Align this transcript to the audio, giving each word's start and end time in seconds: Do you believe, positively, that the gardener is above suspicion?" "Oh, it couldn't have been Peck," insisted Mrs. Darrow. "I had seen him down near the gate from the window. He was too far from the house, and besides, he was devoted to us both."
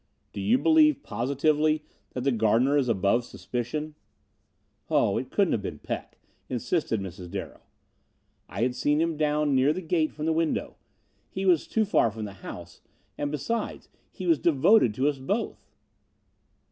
Do 0.33 0.41
you 0.41 0.57
believe, 0.57 1.03
positively, 1.03 1.83
that 2.15 2.21
the 2.21 2.31
gardener 2.31 2.75
is 2.75 2.89
above 2.89 3.23
suspicion?" 3.23 3.93
"Oh, 4.89 5.19
it 5.19 5.29
couldn't 5.29 5.51
have 5.51 5.61
been 5.61 5.77
Peck," 5.77 6.17
insisted 6.49 6.99
Mrs. 6.99 7.29
Darrow. 7.29 7.61
"I 8.49 8.63
had 8.63 8.73
seen 8.73 8.99
him 8.99 9.15
down 9.15 9.53
near 9.53 9.73
the 9.73 9.81
gate 9.83 10.11
from 10.11 10.25
the 10.25 10.33
window. 10.33 10.75
He 11.29 11.45
was 11.45 11.67
too 11.67 11.85
far 11.85 12.09
from 12.09 12.25
the 12.25 12.33
house, 12.41 12.81
and 13.15 13.29
besides, 13.29 13.89
he 14.11 14.25
was 14.25 14.39
devoted 14.39 14.95
to 14.95 15.07
us 15.07 15.19
both." 15.19 15.69